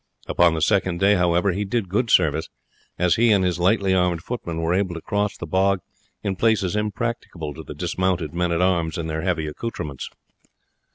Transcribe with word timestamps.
Upon 0.25 0.55
the 0.55 0.63
second 0.63 0.99
day, 0.99 1.13
however, 1.13 1.51
he 1.51 1.63
did 1.63 1.87
good 1.87 2.09
service, 2.09 2.49
as 2.97 3.17
he 3.17 3.31
and 3.31 3.43
his 3.43 3.59
lightly 3.59 3.93
armed 3.93 4.23
footmen 4.23 4.59
were 4.59 4.73
able 4.73 4.95
to 4.95 5.01
cross 5.01 5.37
the 5.37 5.45
bog 5.45 5.79
in 6.23 6.35
places 6.35 6.75
impracticable 6.75 7.53
to 7.53 7.61
the 7.61 7.75
dismounted 7.75 8.33
men 8.33 8.51
at 8.51 8.63
arms 8.63 8.97
in 8.97 9.05
their 9.05 9.21
heavy 9.21 9.45
accoutrements. 9.45 10.09